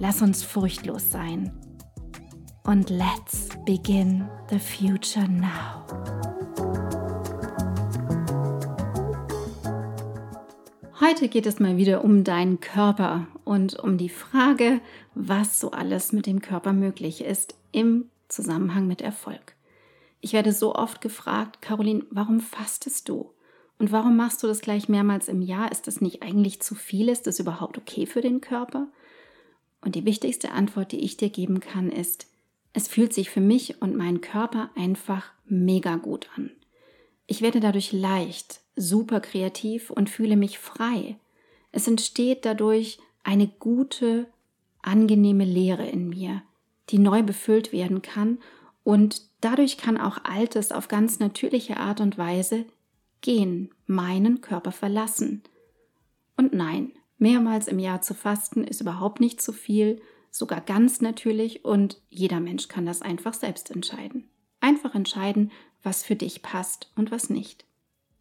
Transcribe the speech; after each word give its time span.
Lass 0.00 0.22
uns 0.22 0.42
furchtlos 0.42 1.10
sein. 1.10 1.52
Und 2.64 2.90
let's 2.90 3.48
begin 3.64 4.28
the 4.50 4.58
future 4.58 5.28
now. 5.28 5.84
Heute 11.00 11.28
geht 11.28 11.46
es 11.46 11.60
mal 11.60 11.76
wieder 11.76 12.02
um 12.02 12.24
deinen 12.24 12.60
Körper 12.60 13.28
und 13.44 13.78
um 13.78 13.96
die 13.96 14.08
Frage, 14.08 14.80
was 15.14 15.60
so 15.60 15.70
alles 15.70 16.12
mit 16.12 16.26
dem 16.26 16.40
Körper 16.40 16.72
möglich 16.72 17.22
ist 17.22 17.54
im 17.70 18.10
Zusammenhang 18.28 18.88
mit 18.88 19.00
Erfolg. 19.00 19.54
Ich 20.20 20.32
werde 20.32 20.52
so 20.52 20.74
oft 20.74 21.00
gefragt, 21.02 21.62
Caroline, 21.62 22.04
warum 22.10 22.40
fastest 22.40 23.08
du? 23.08 23.30
Und 23.78 23.92
warum 23.92 24.16
machst 24.16 24.42
du 24.42 24.46
das 24.48 24.60
gleich 24.60 24.88
mehrmals 24.88 25.28
im 25.28 25.42
Jahr? 25.42 25.70
Ist 25.70 25.86
das 25.86 26.00
nicht 26.00 26.22
eigentlich 26.22 26.60
zu 26.62 26.74
viel? 26.74 27.08
Ist 27.08 27.26
das 27.26 27.38
überhaupt 27.38 27.78
okay 27.78 28.06
für 28.06 28.22
den 28.22 28.40
Körper? 28.40 28.88
Und 29.84 29.94
die 29.94 30.06
wichtigste 30.06 30.50
Antwort, 30.52 30.92
die 30.92 31.00
ich 31.00 31.18
dir 31.18 31.28
geben 31.28 31.60
kann, 31.60 31.92
ist, 31.92 32.26
es 32.72 32.88
fühlt 32.88 33.12
sich 33.12 33.28
für 33.28 33.42
mich 33.42 33.82
und 33.82 33.94
meinen 33.94 34.22
Körper 34.22 34.70
einfach 34.74 35.30
mega 35.44 35.96
gut 35.96 36.28
an. 36.36 36.50
Ich 37.26 37.42
werde 37.42 37.60
dadurch 37.60 37.92
leicht, 37.92 38.60
super 38.76 39.20
kreativ 39.20 39.90
und 39.90 40.08
fühle 40.10 40.36
mich 40.36 40.58
frei. 40.58 41.16
Es 41.70 41.86
entsteht 41.86 42.44
dadurch 42.44 42.98
eine 43.22 43.46
gute, 43.46 44.26
angenehme 44.82 45.44
Leere 45.44 45.86
in 45.86 46.08
mir, 46.08 46.42
die 46.90 46.98
neu 46.98 47.22
befüllt 47.22 47.72
werden 47.72 48.02
kann 48.02 48.38
und 48.84 49.22
dadurch 49.40 49.76
kann 49.76 49.98
auch 49.98 50.24
Altes 50.24 50.72
auf 50.72 50.88
ganz 50.88 51.18
natürliche 51.18 51.76
Art 51.76 52.00
und 52.00 52.16
Weise 52.18 52.64
gehen, 53.20 53.70
meinen 53.86 54.40
Körper 54.40 54.72
verlassen. 54.72 55.42
Und 56.36 56.52
nein, 56.52 56.92
Mehrmals 57.18 57.68
im 57.68 57.78
Jahr 57.78 58.02
zu 58.02 58.14
fasten 58.14 58.64
ist 58.64 58.80
überhaupt 58.80 59.20
nicht 59.20 59.40
zu 59.40 59.52
viel, 59.52 60.00
sogar 60.30 60.60
ganz 60.60 61.00
natürlich 61.00 61.64
und 61.64 62.00
jeder 62.10 62.40
Mensch 62.40 62.68
kann 62.68 62.86
das 62.86 63.02
einfach 63.02 63.34
selbst 63.34 63.70
entscheiden. 63.70 64.28
Einfach 64.60 64.94
entscheiden, 64.94 65.52
was 65.82 66.02
für 66.02 66.16
dich 66.16 66.42
passt 66.42 66.90
und 66.96 67.10
was 67.10 67.30
nicht. 67.30 67.64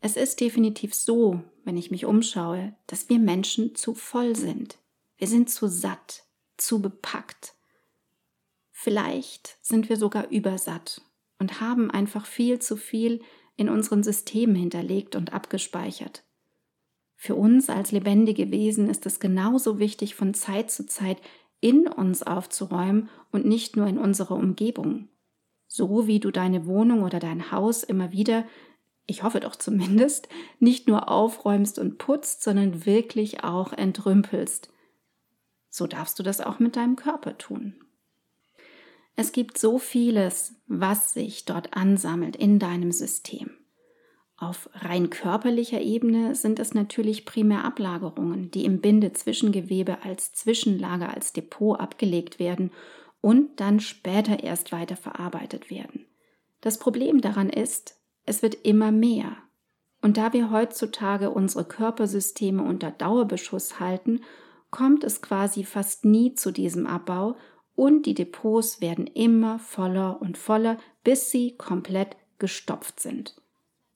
Es 0.02 0.18
ist 0.18 0.42
definitiv 0.42 0.94
so, 0.94 1.42
wenn 1.64 1.78
ich 1.78 1.90
mich 1.90 2.06
umschaue, 2.06 2.76
dass 2.88 3.10
wir 3.10 3.20
Menschen 3.20 3.74
zu 3.74 3.96
voll 3.96 4.36
sind. 4.36 4.78
Wir 5.18 5.28
sind 5.28 5.50
zu 5.50 5.68
satt, 5.68 6.26
zu 6.58 6.82
bepackt. 6.82 7.54
Vielleicht 8.70 9.58
sind 9.62 9.88
wir 9.88 9.96
sogar 9.96 10.30
übersatt 10.30 11.02
und 11.40 11.62
haben 11.62 11.90
einfach 11.90 12.26
viel 12.26 12.60
zu 12.60 12.76
viel 12.76 13.22
in 13.56 13.70
unseren 13.70 14.04
Systemen 14.04 14.56
hinterlegt 14.56 15.16
und 15.16 15.32
abgespeichert. 15.32 16.24
Für 17.24 17.36
uns 17.36 17.70
als 17.70 17.94
lebendige 17.94 18.52
Wesen 18.52 18.90
ist 18.90 19.06
es 19.06 19.22
genauso 19.22 19.80
wichtig, 19.80 20.14
von 20.14 20.34
Zeit 20.34 20.70
zu 20.70 20.86
Zeit 20.86 21.22
in 21.62 21.88
uns 21.88 22.22
aufzuräumen 22.22 23.08
und 23.32 23.46
nicht 23.46 23.78
nur 23.78 23.88
in 23.88 23.98
unserer 23.98 24.36
Umgebung. 24.36 25.08
So 25.66 26.06
wie 26.06 26.20
du 26.20 26.32
deine 26.32 26.66
Wohnung 26.66 27.02
oder 27.02 27.20
dein 27.20 27.50
Haus 27.50 27.84
immer 27.84 28.12
wieder, 28.12 28.46
ich 29.06 29.24
hoffe 29.24 29.40
doch 29.40 29.56
zumindest, 29.56 30.28
nicht 30.60 30.90
nur 30.90 31.08
aufräumst 31.08 31.80
und 31.80 31.98
putzt, 31.98 32.44
sondern 32.44 32.86
wirklich 32.86 33.46
auch 33.46 33.72
entrümpelst. 33.72 34.70
So 35.70 35.88
darfst 35.88 36.20
du 36.20 36.24
das 36.24 36.42
auch 36.42 36.60
mit 36.60 36.76
deinem 36.76 36.98
Körper 36.98 37.38
tun. 37.38 37.74
Es 39.16 39.32
gibt 39.32 39.58
so 39.58 39.80
vieles, 39.80 40.56
was 40.68 41.14
sich 41.14 41.46
dort 41.46 41.74
ansammelt 41.74 42.36
in 42.36 42.60
deinem 42.60 42.92
System. 42.92 43.63
Auf 44.44 44.70
rein 44.74 45.10
körperlicher 45.10 45.80
Ebene 45.80 46.36
sind 46.36 46.60
es 46.60 46.74
natürlich 46.74 47.24
primär 47.24 47.64
Ablagerungen, 47.64 48.52
die 48.52 48.66
im 48.66 48.82
Bindezwischengewebe 48.82 50.04
als 50.04 50.34
Zwischenlager, 50.34 51.14
als 51.14 51.32
Depot 51.32 51.80
abgelegt 51.80 52.40
werden 52.40 52.72
und 53.22 53.62
dann 53.62 53.80
später 53.80 54.44
erst 54.44 54.74
weiter 54.74 54.98
verarbeitet 54.98 55.70
werden. 55.70 56.08
Das 56.60 56.78
Problem 56.78 57.22
daran 57.22 57.50
ist, 57.50 57.98
es 58.26 58.42
wird 58.42 58.56
immer 58.66 58.92
mehr. 58.92 59.38
Und 60.02 60.18
da 60.18 60.34
wir 60.34 60.52
heutzutage 60.52 61.30
unsere 61.30 61.64
Körpersysteme 61.64 62.64
unter 62.64 62.92
Dauerbeschuss 62.92 63.80
halten, 63.80 64.20
kommt 64.72 65.06
es 65.06 65.22
quasi 65.22 65.64
fast 65.64 66.04
nie 66.04 66.36
zu 66.36 66.52
diesem 66.52 66.86
Abbau 66.86 67.38
und 67.76 68.06
die 68.06 68.14
Depots 68.14 68.82
werden 68.82 69.08
immer 69.08 69.58
voller 69.60 70.22
und 70.22 70.38
voller, 70.38 70.78
bis 71.06 71.32
sie 71.32 71.56
komplett 71.56 72.18
gestopft 72.40 73.00
sind. 73.00 73.36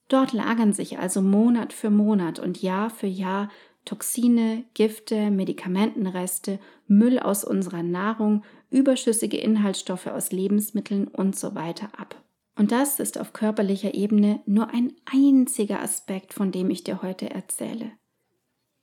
Dort 0.08 0.34
lagern 0.34 0.74
sich 0.74 1.00
also 1.00 1.22
Monat 1.22 1.74
für 1.74 1.90
Monat 1.90 2.40
und 2.40 2.62
Jahr 2.62 2.90
für 2.90 3.08
Jahr 3.08 3.50
Toxine, 3.88 4.66
Gifte, 4.74 5.32
Medikamentenreste, 5.32 6.60
Müll 6.88 7.20
aus 7.20 7.44
unserer 7.44 7.84
Nahrung, 7.84 8.44
überschüssige 8.70 9.38
Inhaltsstoffe 9.38 10.08
aus 10.08 10.32
Lebensmitteln 10.32 11.08
und 11.08 11.38
so 11.38 11.56
weiter 11.56 11.90
ab. 11.98 12.22
Und 12.58 12.72
das 12.72 13.00
ist 13.00 13.18
auf 13.18 13.34
körperlicher 13.34 13.94
Ebene 13.94 14.42
nur 14.46 14.70
ein 14.74 14.94
einziger 15.06 15.82
Aspekt, 15.82 16.34
von 16.34 16.52
dem 16.52 16.70
ich 16.70 16.84
dir 16.84 17.02
heute 17.02 17.30
erzähle. 17.30 17.92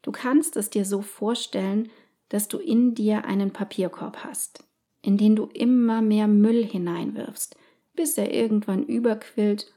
Du 0.03 0.13
kannst 0.13 0.57
es 0.57 0.71
dir 0.71 0.85
so 0.85 1.03
vorstellen, 1.03 1.91
dass 2.29 2.49
du 2.49 2.59
in 2.59 2.95
dir 2.95 3.25
einen 3.25 3.53
Papierkorb 3.53 4.25
hast, 4.25 4.65
in 5.03 5.19
den 5.19 5.37
du 5.37 5.47
immer 5.47 6.03
mehr 6.03 6.29
Müll 6.29 6.65
hineinwirfst, 6.65 7.57
bis 7.95 8.17
er 8.17 8.33
irgendwann 8.33 8.85
überquillt 8.85 9.73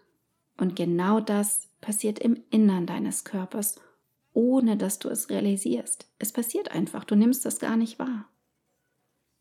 und 0.57 0.75
genau 0.75 1.19
das 1.19 1.69
passiert 1.81 2.19
im 2.19 2.43
Innern 2.49 2.85
deines 2.85 3.23
Körpers, 3.23 3.79
ohne 4.33 4.77
dass 4.77 4.99
du 4.99 5.09
es 5.09 5.29
realisierst. 5.29 6.09
Es 6.19 6.31
passiert 6.31 6.71
einfach, 6.71 7.03
du 7.03 7.15
nimmst 7.15 7.45
das 7.45 7.59
gar 7.59 7.77
nicht 7.77 7.99
wahr. 7.99 8.27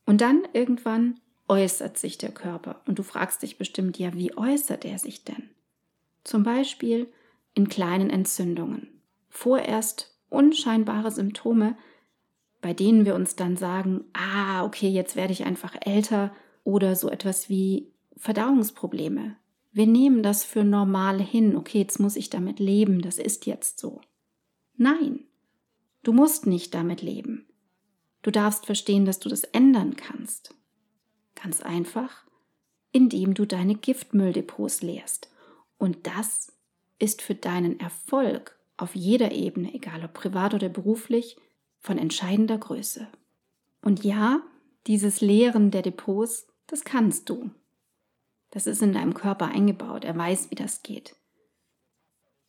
Und 0.05 0.21
dann 0.21 0.43
irgendwann 0.53 1.21
äußert 1.49 1.99
sich 1.99 2.19
der 2.19 2.32
Körper 2.32 2.82
und 2.87 2.99
du 2.99 3.03
fragst 3.03 3.43
dich 3.43 3.59
bestimmt, 3.59 3.99
ja, 3.99 4.15
wie 4.15 4.37
äußert 4.37 4.84
er 4.84 4.99
sich 4.99 5.25
denn? 5.25 5.50
Zum 6.25 6.43
Beispiel 6.43 7.09
in 7.55 7.69
kleinen 7.69 8.10
Entzündungen. 8.10 8.88
Vorerst 9.28 10.16
unscheinbare 10.28 11.10
Symptome, 11.10 11.76
bei 12.60 12.75
denen 12.75 13.05
wir 13.05 13.15
uns 13.15 13.37
dann 13.37 13.56
sagen, 13.56 14.05
ah, 14.12 14.64
okay, 14.64 14.88
jetzt 14.88 15.14
werde 15.14 15.32
ich 15.32 15.44
einfach 15.44 15.76
älter 15.81 16.35
oder 16.64 16.96
so 16.96 17.08
etwas 17.08 17.49
wie 17.49 17.93
Verdauungsprobleme, 18.17 19.37
wir 19.76 19.87
nehmen 19.87 20.23
das 20.23 20.43
für 20.43 20.64
normal 20.64 21.20
hin. 21.20 21.55
Okay, 21.55 21.81
jetzt 21.81 22.00
muss 22.00 22.17
ich 22.17 22.31
damit 22.31 22.61
leben. 22.61 23.02
Das 23.02 23.19
ist 23.19 23.44
jetzt 23.44 23.78
so. 23.78 24.00
Nein, 24.78 25.25
du 26.02 26.14
musst 26.14 26.46
nicht 26.46 26.73
damit 26.73 27.02
leben. 27.02 27.44
Du 28.23 28.31
darfst 28.31 28.64
verstehen, 28.64 29.05
dass 29.05 29.19
du 29.19 29.28
das 29.28 29.44
ändern 29.44 29.94
kannst. 29.94 30.55
Ganz 31.34 31.61
einfach, 31.61 32.25
indem 32.90 33.34
du 33.34 33.44
deine 33.44 33.75
Giftmülldepots 33.75 34.81
leerst. 34.81 35.28
Und 35.76 36.06
das 36.06 36.55
ist 36.99 37.20
für 37.20 37.34
deinen 37.34 37.79
Erfolg 37.79 38.58
auf 38.79 38.96
jeder 38.96 39.32
Ebene, 39.32 39.75
egal 39.75 40.02
ob 40.06 40.14
privat 40.14 40.55
oder 40.55 40.70
beruflich, 40.70 41.37
von 41.81 41.99
entscheidender 41.99 42.56
Größe. 42.56 43.08
Und 43.82 44.05
ja, 44.05 44.40
dieses 44.87 45.20
Leeren 45.20 45.70
der 45.70 45.82
Depots, 45.82 46.46
das 46.67 46.82
kannst 46.84 47.29
du. 47.29 47.50
Das 48.56 48.67
ist 48.67 48.81
in 48.81 48.94
deinem 48.94 49.12
Körper 49.12 49.49
eingebaut. 49.49 50.06
Er 50.06 50.17
weiß, 50.17 50.50
wie 50.50 50.55
das 50.55 50.82
geht. 50.82 51.14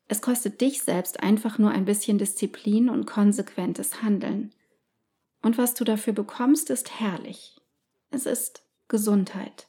Es 0.07 0.21
kostet 0.21 0.62
dich 0.62 0.81
selbst 0.81 1.19
einfach 1.19 1.57
nur 1.57 1.71
ein 1.71 1.83
bisschen 1.83 2.18
Disziplin 2.18 2.88
und 2.88 3.06
konsequentes 3.06 4.01
Handeln. 4.01 4.54
Und 5.42 5.57
was 5.57 5.74
du 5.74 5.83
dafür 5.83 6.13
bekommst, 6.13 6.69
ist 6.69 7.01
herrlich. 7.01 7.57
Es 8.09 8.25
ist 8.25 8.63
Gesundheit. 8.88 9.68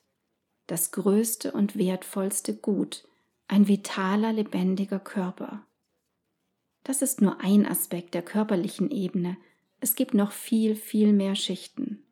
das 0.69 0.93
größte 0.93 1.51
und 1.51 1.77
wertvollste 1.77 2.55
Gut, 2.55 3.09
ein 3.49 3.67
vitaler, 3.67 4.33
lebendiger 4.33 5.01
Körper. 5.01 5.67
Das 6.85 7.03
ist 7.03 7.21
nur 7.21 7.41
ein 7.41 7.67
Aspekt 7.67 8.15
der 8.15 8.23
körperlichen 8.23 8.93
Ebene. 8.93 9.39
Es 9.81 9.97
gibt 9.97 10.15
noch 10.15 10.31
viel, 10.31 10.77
viel 10.77 11.13
mehr 11.13 11.35
Schichten. 11.35 12.05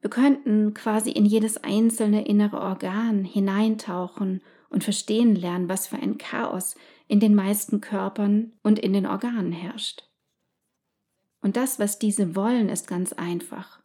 Wir 0.00 0.10
könnten 0.10 0.72
quasi 0.74 1.10
in 1.10 1.26
jedes 1.26 1.58
einzelne 1.58 2.26
innere 2.26 2.60
Organ 2.60 3.24
hineintauchen 3.24 4.42
und 4.70 4.84
verstehen 4.84 5.34
lernen, 5.34 5.68
was 5.68 5.86
für 5.86 5.96
ein 5.96 6.16
Chaos 6.16 6.74
in 7.06 7.20
den 7.20 7.34
meisten 7.34 7.80
Körpern 7.80 8.52
und 8.62 8.78
in 8.78 8.92
den 8.92 9.06
Organen 9.06 9.52
herrscht. 9.52 10.04
Und 11.42 11.56
das, 11.56 11.78
was 11.78 11.98
diese 11.98 12.36
wollen, 12.36 12.68
ist 12.68 12.86
ganz 12.86 13.12
einfach. 13.12 13.80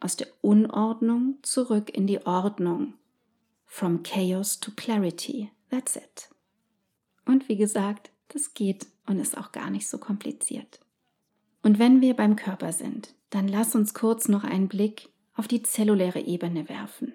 Aus 0.00 0.16
der 0.16 0.28
Unordnung 0.42 1.38
zurück 1.42 1.90
in 1.90 2.06
die 2.06 2.24
Ordnung. 2.24 2.94
From 3.64 4.02
chaos 4.02 4.60
to 4.60 4.70
clarity. 4.76 5.50
That's 5.70 5.96
it. 5.96 6.30
Und 7.24 7.48
wie 7.48 7.56
gesagt, 7.56 8.10
das 8.28 8.54
geht 8.54 8.86
und 9.06 9.18
ist 9.18 9.36
auch 9.36 9.52
gar 9.52 9.70
nicht 9.70 9.88
so 9.88 9.98
kompliziert. 9.98 10.80
Und 11.62 11.78
wenn 11.78 12.00
wir 12.00 12.14
beim 12.14 12.36
Körper 12.36 12.72
sind, 12.72 13.14
dann 13.30 13.48
lass 13.48 13.74
uns 13.74 13.94
kurz 13.94 14.28
noch 14.28 14.44
einen 14.44 14.68
Blick 14.68 15.10
auf 15.38 15.48
die 15.48 15.62
zelluläre 15.62 16.20
Ebene 16.20 16.68
werfen. 16.68 17.14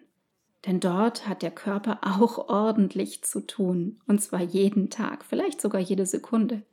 Denn 0.66 0.80
dort 0.80 1.28
hat 1.28 1.42
der 1.42 1.52
Körper 1.52 2.00
auch 2.02 2.50
ordentlich 2.50 3.24
zu 3.24 3.46
tun, 3.46 4.00
und 4.08 4.22
zwar 4.22 4.42
jeden 4.42 4.90
Tag, 4.90 5.26
vielleicht 5.26 5.62
sogar 5.62 5.82
jede 5.82 6.06
Sekunde. 6.06 6.64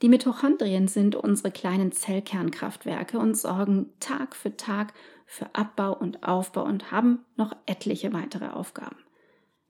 Die 0.00 0.08
Mitochondrien 0.08 0.88
sind 0.88 1.16
unsere 1.16 1.50
kleinen 1.50 1.92
Zellkernkraftwerke 1.92 3.18
und 3.18 3.36
sorgen 3.36 3.90
Tag 3.98 4.34
für 4.34 4.56
Tag 4.56 4.94
für 5.26 5.54
Abbau 5.54 5.92
und 5.92 6.22
Aufbau 6.22 6.64
und 6.64 6.90
haben 6.90 7.24
noch 7.36 7.54
etliche 7.66 8.12
weitere 8.12 8.48
Aufgaben. 8.48 8.96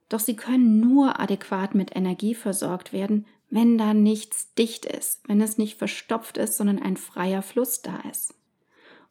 Doch 0.07 0.19
sie 0.19 0.35
können 0.35 0.79
nur 0.79 1.19
adäquat 1.19 1.73
mit 1.75 1.95
Energie 1.95 2.35
versorgt 2.35 2.93
werden, 2.93 3.25
wenn 3.49 3.77
da 3.77 3.93
nichts 3.93 4.53
dicht 4.53 4.85
ist, 4.85 5.27
wenn 5.27 5.41
es 5.41 5.57
nicht 5.57 5.77
verstopft 5.77 6.37
ist, 6.37 6.57
sondern 6.57 6.79
ein 6.79 6.95
freier 6.95 7.41
Fluss 7.41 7.81
da 7.81 7.97
ist. 8.09 8.33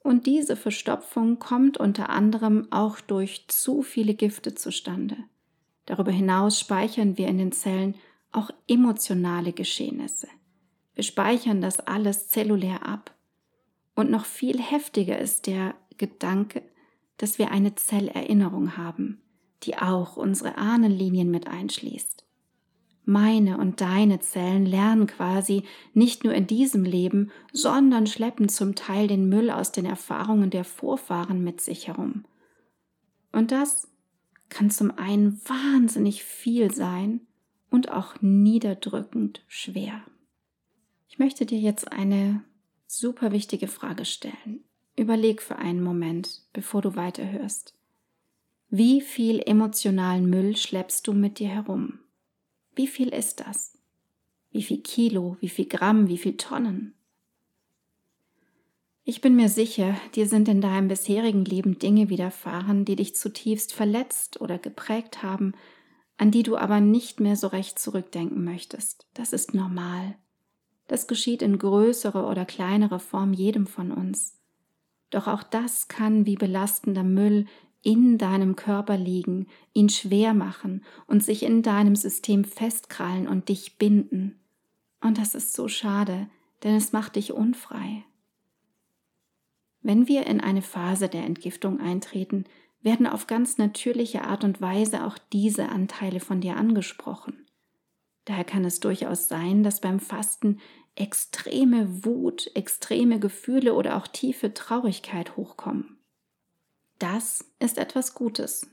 Und 0.03 0.27
diese 0.27 0.57
Verstopfung 0.57 1.39
kommt 1.39 1.77
unter 1.77 2.09
anderem 2.09 2.69
auch 2.71 3.01
durch 3.01 3.47
zu 3.49 3.83
viele 3.83 4.15
Gifte 4.15 4.55
zustande. 4.55 5.17
Darüber 5.87 6.11
hinaus 6.11 6.59
speichern 6.59 7.19
wir 7.19 7.29
in 7.29 7.39
den 7.39 7.53
Zellen 7.53 7.95
auch 8.33 8.51
emotionale 8.67 9.53
Geschehnisse. 9.53 10.29
Wir 10.95 11.05
speichern 11.05 11.61
das 11.61 11.81
alles 11.81 12.29
zellulär 12.29 12.87
ab. 12.87 13.15
Und 13.95 14.11
noch 14.11 14.25
viel 14.25 14.61
heftiger 14.61 15.19
ist 15.19 15.47
der 15.47 15.75
Gedanke, 15.99 16.63
dass 17.19 17.39
wir 17.39 17.51
eine 17.51 17.75
Zellerinnerung 17.75 18.77
haben, 18.77 19.21
die 19.65 19.77
auch 19.77 20.17
unsere 20.17 20.57
Ahnenlinien 20.57 21.31
mit 21.31 21.49
einschließt. 21.49 22.25
Meine 23.05 23.59
und 23.59 23.81
deine 23.81 24.21
Zellen 24.21 24.67
lernen 24.67 25.07
quasi 25.07 25.65
nicht 25.95 26.23
nur 26.23 26.35
in 26.35 26.47
diesem 26.47 26.85
Leben, 26.85 27.31
sondern 27.53 28.07
schleppen 28.07 28.49
zum 28.49 28.75
Teil 28.75 29.09
den 29.09 29.29
Müll 29.29 29.51
aus 29.51 29.73
den 29.73 29.87
Erfahrungen 29.87 30.51
der 30.51 30.65
Vorfahren 30.65 31.43
mit 31.43 31.61
sich 31.61 31.89
herum. 31.89 32.25
Und 33.33 33.53
das 33.53 33.89
kann 34.49 34.71
zum 34.71 34.97
einen 34.99 35.41
wahnsinnig 35.47 36.25
viel 36.25 36.73
sein 36.73 37.21
und 37.71 37.91
auch 37.91 38.21
niederdrückend 38.21 39.43
schwer. 39.47 40.03
Ich 41.09 41.19
möchte 41.19 41.47
dir 41.47 41.59
jetzt 41.59 41.91
eine 41.93 42.43
super 42.87 43.33
wichtige 43.33 43.69
Frage 43.69 44.05
stellen. 44.05 44.65
Überleg 44.97 45.41
für 45.41 45.57
einen 45.57 45.83
Moment, 45.83 46.43
bevor 46.53 46.83
du 46.83 46.97
weiterhörst. 46.97 47.75
Wie 48.69 49.01
viel 49.01 49.41
emotionalen 49.41 50.29
Müll 50.29 50.57
schleppst 50.57 51.07
du 51.07 51.13
mit 51.13 51.39
dir 51.39 51.49
herum? 51.49 52.01
Wie 52.81 52.87
viel 52.87 53.09
ist 53.09 53.41
das? 53.41 53.77
Wie 54.53 54.63
viel 54.63 54.81
Kilo, 54.81 55.37
wie 55.41 55.51
viel 55.51 55.67
Gramm, 55.67 56.09
wie 56.09 56.17
viel 56.17 56.39
Tonnen? 56.39 56.95
Ich 59.05 59.21
bin 59.21 59.37
mir 59.37 59.51
sicher, 59.51 59.95
dir 60.15 60.27
sind 60.27 60.49
in 60.49 60.63
deinem 60.63 60.89
bisherigen 60.89 61.45
Leben 61.45 61.79
Dinge 61.79 62.09
widerfahren, 62.09 62.87
die 62.87 62.97
dich 62.97 63.15
zutiefst 63.15 63.75
verletzt 63.75 64.41
oder 64.41 64.57
geprägt 64.57 65.23
haben, 65.23 65.53
an 66.17 66.31
die 66.31 66.43
du 66.43 66.57
aber 66.57 66.81
nicht 66.81 67.21
mehr 67.21 67.37
so 67.37 67.49
recht 67.49 67.79
zurückdenken 67.79 68.45
möchtest. 68.45 69.07
Das 69.13 69.35
ist 69.35 69.53
normal. 69.53 70.17
Das 70.87 71.07
geschieht 71.07 71.43
in 71.43 71.59
größerer 71.59 72.31
oder 72.31 72.47
kleinerer 72.47 72.99
Form 72.99 73.35
jedem 73.35 73.67
von 73.67 73.93
uns. 73.93 74.39
Doch 75.11 75.27
auch 75.27 75.43
das 75.43 75.89
kann 75.89 76.25
wie 76.25 76.37
belastender 76.37 77.05
Müll 77.05 77.45
in 77.83 78.19
deinem 78.19 78.57
Körper 78.57 78.97
liegen, 78.97 79.47
ihn 79.73 79.89
schwer 79.89 80.35
machen 80.35 80.85
und 81.07 81.23
sich 81.25 81.43
in 81.43 81.63
deinem 81.63 81.97
System 81.97 82.45
festkrallen 82.45 83.27
und 83.27 83.49
dich 83.49 83.79
binden. 83.79 84.39
Und 85.01 85.19
das 85.19 85.35
ist 85.35 85.55
so 85.55 85.69
schade, 85.69 86.29
denn 86.63 86.75
es 86.75 86.93
macht 86.93 87.17
dich 87.17 87.33
unfrei. 87.33 88.05
Wenn 89.83 90.09
wir 90.09 90.27
in 90.27 90.41
eine 90.41 90.63
Phase 90.63 91.09
der 91.09 91.25
Entgiftung 91.25 91.81
eintreten, 91.81 92.45
werden 92.83 93.07
auf 93.07 93.27
ganz 93.27 93.59
natürliche 93.59 94.25
Art 94.25 94.45
und 94.45 94.61
Weise 94.61 95.07
auch 95.07 95.19
diese 95.33 95.69
Anteile 95.69 96.21
von 96.21 96.41
dir 96.41 96.57
angesprochen. 96.57 97.47
Daher 98.27 98.45
kann 98.45 98.65
es 98.65 98.81
durchaus 98.81 99.29
sein, 99.29 99.63
dass 99.63 99.81
beim 99.81 100.01
Fasten 100.01 100.61
extreme 100.95 102.05
Wut, 102.05 102.51
extreme 102.55 103.19
Gefühle 103.19 103.75
oder 103.75 103.97
auch 103.97 104.07
tiefe 104.07 104.53
Traurigkeit 104.53 105.37
hochkommen. 105.37 106.00
Das 107.01 107.47
ist 107.59 107.79
etwas 107.79 108.15
Gutes, 108.15 108.67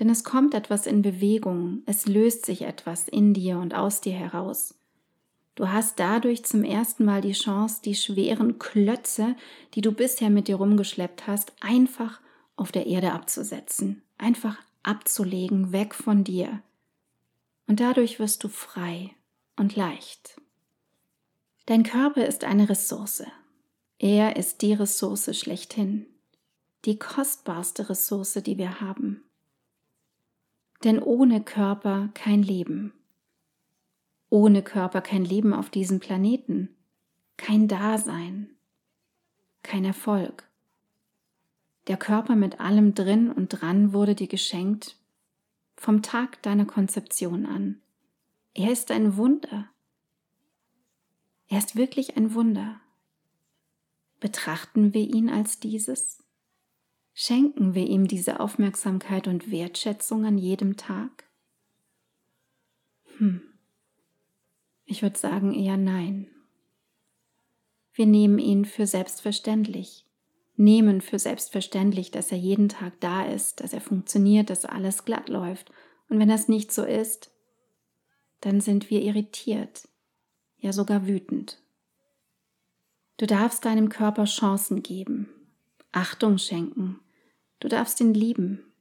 denn 0.00 0.08
es 0.08 0.24
kommt 0.24 0.54
etwas 0.54 0.86
in 0.86 1.02
Bewegung, 1.02 1.82
es 1.84 2.06
löst 2.06 2.46
sich 2.46 2.62
etwas 2.62 3.06
in 3.06 3.34
dir 3.34 3.58
und 3.58 3.74
aus 3.74 4.00
dir 4.00 4.14
heraus. 4.14 4.74
Du 5.56 5.68
hast 5.68 6.00
dadurch 6.00 6.42
zum 6.46 6.64
ersten 6.64 7.04
Mal 7.04 7.20
die 7.20 7.32
Chance, 7.32 7.82
die 7.84 7.94
schweren 7.94 8.58
Klötze, 8.58 9.36
die 9.74 9.82
du 9.82 9.92
bisher 9.92 10.30
mit 10.30 10.48
dir 10.48 10.56
rumgeschleppt 10.56 11.26
hast, 11.26 11.52
einfach 11.60 12.22
auf 12.56 12.72
der 12.72 12.86
Erde 12.86 13.12
abzusetzen, 13.12 14.00
einfach 14.16 14.56
abzulegen, 14.82 15.70
weg 15.70 15.94
von 15.94 16.24
dir. 16.24 16.62
Und 17.66 17.80
dadurch 17.80 18.18
wirst 18.18 18.42
du 18.42 18.48
frei 18.48 19.10
und 19.56 19.76
leicht. 19.76 20.40
Dein 21.66 21.82
Körper 21.82 22.24
ist 22.24 22.44
eine 22.44 22.70
Ressource. 22.70 23.24
Er 23.98 24.36
ist 24.36 24.62
die 24.62 24.72
Ressource 24.72 25.36
schlechthin 25.38 26.06
die 26.86 26.98
kostbarste 26.98 27.88
Ressource, 27.88 28.34
die 28.34 28.58
wir 28.58 28.80
haben. 28.80 29.24
Denn 30.84 31.02
ohne 31.02 31.42
Körper 31.42 32.10
kein 32.14 32.42
Leben. 32.42 32.92
Ohne 34.30 34.62
Körper 34.62 35.00
kein 35.00 35.24
Leben 35.24 35.52
auf 35.52 35.68
diesem 35.68 35.98
Planeten. 35.98 36.76
Kein 37.36 37.66
Dasein. 37.66 38.50
Kein 39.62 39.84
Erfolg. 39.84 40.48
Der 41.88 41.96
Körper 41.96 42.36
mit 42.36 42.60
allem 42.60 42.94
drin 42.94 43.30
und 43.30 43.48
dran 43.48 43.92
wurde 43.92 44.14
dir 44.14 44.28
geschenkt 44.28 44.96
vom 45.76 46.02
Tag 46.02 46.42
deiner 46.42 46.64
Konzeption 46.64 47.46
an. 47.46 47.80
Er 48.54 48.72
ist 48.72 48.90
ein 48.90 49.16
Wunder. 49.16 49.68
Er 51.48 51.58
ist 51.58 51.76
wirklich 51.76 52.16
ein 52.16 52.34
Wunder. 52.34 52.80
Betrachten 54.20 54.94
wir 54.94 55.02
ihn 55.02 55.28
als 55.28 55.60
dieses? 55.60 56.25
Schenken 57.18 57.74
wir 57.74 57.86
ihm 57.86 58.06
diese 58.06 58.40
Aufmerksamkeit 58.40 59.26
und 59.26 59.50
Wertschätzung 59.50 60.26
an 60.26 60.36
jedem 60.36 60.76
Tag? 60.76 61.24
Hm. 63.16 63.40
Ich 64.84 65.00
würde 65.00 65.18
sagen 65.18 65.54
eher 65.54 65.78
nein. 65.78 66.28
Wir 67.94 68.04
nehmen 68.04 68.38
ihn 68.38 68.66
für 68.66 68.86
selbstverständlich, 68.86 70.04
nehmen 70.56 71.00
für 71.00 71.18
selbstverständlich, 71.18 72.10
dass 72.10 72.32
er 72.32 72.36
jeden 72.36 72.68
Tag 72.68 73.00
da 73.00 73.24
ist, 73.24 73.60
dass 73.60 73.72
er 73.72 73.80
funktioniert, 73.80 74.50
dass 74.50 74.66
alles 74.66 75.06
glatt 75.06 75.30
läuft. 75.30 75.72
Und 76.10 76.18
wenn 76.18 76.28
das 76.28 76.48
nicht 76.48 76.70
so 76.70 76.84
ist, 76.84 77.30
dann 78.42 78.60
sind 78.60 78.90
wir 78.90 79.00
irritiert, 79.00 79.88
ja 80.58 80.70
sogar 80.70 81.06
wütend. 81.06 81.62
Du 83.16 83.26
darfst 83.26 83.64
deinem 83.64 83.88
Körper 83.88 84.26
Chancen 84.26 84.82
geben, 84.82 85.30
Achtung 85.92 86.36
schenken, 86.36 87.00
Du 87.60 87.68
darfst 87.68 88.00
ihn 88.00 88.14
lieben. 88.14 88.72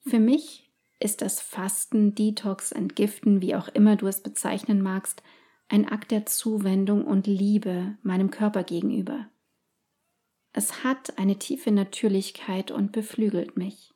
Für 0.00 0.18
mich 0.18 0.70
ist 1.00 1.22
das 1.22 1.40
Fasten, 1.40 2.14
Detox, 2.14 2.72
Entgiften, 2.72 3.40
wie 3.40 3.54
auch 3.54 3.68
immer 3.68 3.96
du 3.96 4.06
es 4.06 4.22
bezeichnen 4.22 4.82
magst, 4.82 5.22
ein 5.68 5.88
Akt 5.88 6.10
der 6.10 6.26
Zuwendung 6.26 7.04
und 7.04 7.26
Liebe 7.26 7.96
meinem 8.02 8.30
Körper 8.30 8.62
gegenüber. 8.62 9.28
Es 10.52 10.84
hat 10.84 11.18
eine 11.18 11.38
tiefe 11.38 11.70
Natürlichkeit 11.70 12.70
und 12.70 12.92
beflügelt 12.92 13.56
mich. 13.56 13.94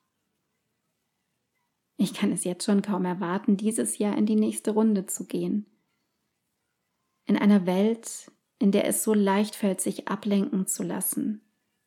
Ich 1.99 2.15
kann 2.15 2.33
es 2.33 2.45
jetzt 2.45 2.65
schon 2.65 2.83
kaum 2.83 3.05
erwarten, 3.05 3.57
dieses 3.57 3.99
Jahr 3.99 4.17
in 4.17 4.27
die 4.27 4.37
nächste 4.37 4.73
Runde 4.73 5.07
zu 5.07 5.27
gehen. 5.27 5.67
In 7.25 7.37
einer 7.37 7.67
Welt, 7.67 8.31
in 8.59 8.73
der 8.73 8.87
es 8.87 9.03
so 9.03 9.13
leicht 9.13 9.55
fällt, 9.55 9.81
sich 9.81 10.09
ablenken 10.09 10.67
zu 10.67 10.83
lassen, 10.83 11.46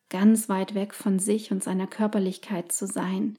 ganz 0.09 0.49
weit 0.49 0.75
weg 0.75 0.93
von 0.93 1.19
sich 1.19 1.51
und 1.51 1.63
seiner 1.63 1.87
Körperlichkeit 1.87 2.71
zu 2.71 2.87
sein, 2.87 3.37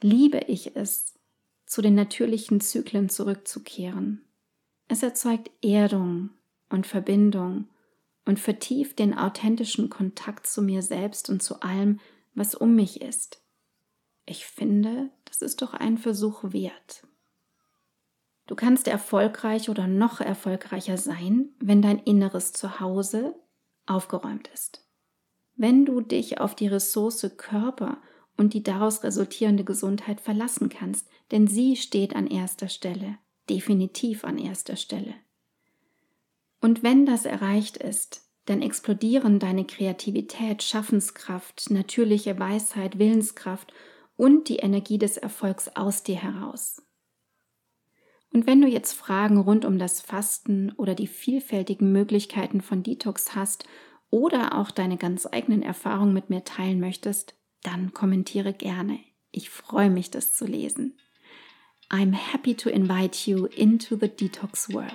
liebe 0.00 0.38
ich 0.46 0.76
es, 0.76 1.18
zu 1.66 1.82
den 1.82 1.94
natürlichen 1.94 2.60
Zyklen 2.60 3.08
zurückzukehren. 3.08 4.24
Es 4.88 5.02
erzeugt 5.02 5.50
Erdung 5.62 6.30
und 6.70 6.86
Verbindung 6.86 7.68
und 8.24 8.40
vertieft 8.40 8.98
den 8.98 9.16
authentischen 9.16 9.90
Kontakt 9.90 10.46
zu 10.46 10.62
mir 10.62 10.82
selbst 10.82 11.28
und 11.28 11.42
zu 11.42 11.60
allem, 11.60 12.00
was 12.34 12.54
um 12.54 12.74
mich 12.74 13.02
ist. 13.02 13.42
Ich 14.24 14.46
finde, 14.46 15.10
das 15.24 15.42
ist 15.42 15.62
doch 15.62 15.74
ein 15.74 15.98
Versuch 15.98 16.52
wert. 16.52 17.06
Du 18.46 18.54
kannst 18.54 18.88
erfolgreich 18.88 19.68
oder 19.68 19.86
noch 19.86 20.20
erfolgreicher 20.20 20.96
sein, 20.96 21.50
wenn 21.60 21.82
dein 21.82 21.98
inneres 21.98 22.52
Zuhause 22.52 23.34
aufgeräumt 23.84 24.48
ist. 24.54 24.87
Wenn 25.58 25.84
du 25.84 26.00
dich 26.00 26.40
auf 26.40 26.54
die 26.54 26.68
Ressource 26.68 27.28
Körper 27.36 27.98
und 28.36 28.54
die 28.54 28.62
daraus 28.62 29.02
resultierende 29.02 29.64
Gesundheit 29.64 30.20
verlassen 30.20 30.68
kannst, 30.68 31.08
denn 31.32 31.48
sie 31.48 31.74
steht 31.74 32.14
an 32.14 32.28
erster 32.28 32.68
Stelle, 32.68 33.18
definitiv 33.50 34.24
an 34.24 34.38
erster 34.38 34.76
Stelle. 34.76 35.14
Und 36.60 36.84
wenn 36.84 37.06
das 37.06 37.24
erreicht 37.24 37.76
ist, 37.76 38.22
dann 38.44 38.62
explodieren 38.62 39.40
deine 39.40 39.64
Kreativität, 39.64 40.62
Schaffenskraft, 40.62 41.70
natürliche 41.70 42.38
Weisheit, 42.38 43.00
Willenskraft 43.00 43.72
und 44.16 44.48
die 44.48 44.56
Energie 44.56 44.98
des 44.98 45.16
Erfolgs 45.16 45.68
aus 45.74 46.04
dir 46.04 46.22
heraus. 46.22 46.82
Und 48.32 48.46
wenn 48.46 48.60
du 48.60 48.68
jetzt 48.68 48.92
Fragen 48.92 49.38
rund 49.38 49.64
um 49.64 49.76
das 49.76 50.00
Fasten 50.00 50.70
oder 50.76 50.94
die 50.94 51.08
vielfältigen 51.08 51.90
Möglichkeiten 51.90 52.60
von 52.60 52.84
Detox 52.84 53.34
hast 53.34 53.64
oder 54.10 54.58
auch 54.58 54.70
deine 54.70 54.96
ganz 54.96 55.26
eigenen 55.26 55.62
Erfahrungen 55.62 56.12
mit 56.12 56.30
mir 56.30 56.44
teilen 56.44 56.80
möchtest, 56.80 57.34
dann 57.62 57.92
kommentiere 57.92 58.52
gerne. 58.52 58.98
Ich 59.30 59.50
freue 59.50 59.90
mich, 59.90 60.10
das 60.10 60.32
zu 60.32 60.46
lesen. 60.46 60.98
I'm 61.90 62.14
happy 62.14 62.54
to 62.54 62.68
invite 62.68 63.30
you 63.30 63.46
into 63.46 63.96
the 63.96 64.08
Detox 64.08 64.72
World. 64.72 64.94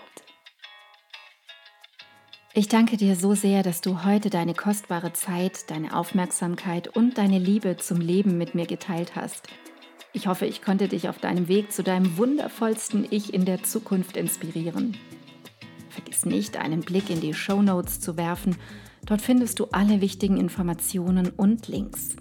Ich 2.55 2.67
danke 2.67 2.97
dir 2.97 3.15
so 3.15 3.33
sehr, 3.33 3.63
dass 3.63 3.81
du 3.81 4.03
heute 4.03 4.29
deine 4.29 4.53
kostbare 4.53 5.11
Zeit, 5.11 5.71
deine 5.71 5.97
Aufmerksamkeit 5.97 6.87
und 6.87 7.17
deine 7.17 7.39
Liebe 7.39 7.77
zum 7.77 7.99
Leben 7.99 8.37
mit 8.37 8.53
mir 8.53 8.67
geteilt 8.67 9.15
hast. 9.15 9.47
Ich 10.13 10.27
hoffe, 10.27 10.45
ich 10.45 10.61
konnte 10.61 10.87
dich 10.87 11.09
auf 11.09 11.17
deinem 11.17 11.47
Weg 11.47 11.71
zu 11.71 11.81
deinem 11.81 12.15
wundervollsten 12.15 13.07
Ich 13.09 13.33
in 13.33 13.45
der 13.45 13.63
Zukunft 13.63 14.15
inspirieren. 14.17 14.95
Vergiss 15.89 16.25
nicht, 16.25 16.57
einen 16.57 16.81
Blick 16.81 17.09
in 17.09 17.21
die 17.21 17.33
Show 17.33 17.63
Notes 17.63 17.99
zu 17.99 18.17
werfen. 18.17 18.55
Dort 19.05 19.21
findest 19.21 19.59
du 19.59 19.65
alle 19.71 20.01
wichtigen 20.01 20.37
Informationen 20.37 21.29
und 21.29 21.67
Links. 21.67 22.15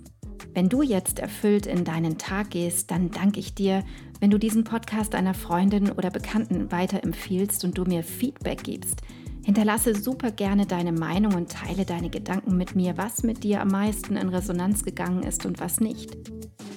Wenn 0.54 0.68
du 0.68 0.82
jetzt 0.82 1.18
erfüllt 1.18 1.66
in 1.66 1.84
deinen 1.84 2.18
Tag 2.18 2.50
gehst, 2.50 2.90
dann 2.90 3.10
danke 3.10 3.40
ich 3.40 3.54
dir, 3.54 3.84
wenn 4.20 4.30
du 4.30 4.38
diesen 4.38 4.64
Podcast 4.64 5.14
einer 5.14 5.34
Freundin 5.34 5.90
oder 5.92 6.10
Bekannten 6.10 6.70
weiterempfiehlst 6.70 7.64
und 7.64 7.78
du 7.78 7.84
mir 7.84 8.02
Feedback 8.02 8.64
gibst. 8.64 9.00
Hinterlasse 9.44 9.94
super 9.94 10.30
gerne 10.30 10.66
deine 10.66 10.92
Meinung 10.92 11.34
und 11.34 11.50
teile 11.50 11.84
deine 11.84 12.10
Gedanken 12.10 12.56
mit 12.56 12.76
mir, 12.76 12.96
was 12.96 13.22
mit 13.22 13.42
dir 13.42 13.60
am 13.60 13.68
meisten 13.68 14.16
in 14.16 14.28
Resonanz 14.28 14.84
gegangen 14.84 15.22
ist 15.22 15.46
und 15.46 15.58
was 15.58 15.80
nicht. 15.80 16.16